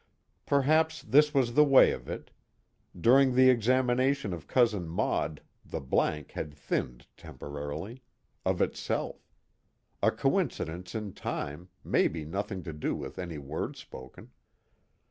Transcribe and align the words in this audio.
Perhaps 0.47 1.03
this 1.03 1.31
was 1.31 1.53
the 1.53 1.63
way 1.63 1.91
of 1.91 2.09
it: 2.09 2.31
during 2.99 3.35
the 3.35 3.51
examination 3.51 4.33
of 4.33 4.47
Cousin 4.47 4.87
Maud 4.87 5.43
the 5.63 5.79
Blank 5.79 6.31
had 6.31 6.55
thinned 6.55 7.05
temporarily, 7.15 8.01
of 8.43 8.63
itself; 8.63 9.29
a 10.01 10.09
coincidence 10.09 10.95
in 10.95 11.13
time, 11.13 11.69
maybe 11.83 12.25
nothing 12.25 12.63
to 12.63 12.73
do 12.73 12.95
with 12.95 13.19
any 13.19 13.37
word 13.37 13.75
spoken. 13.75 14.31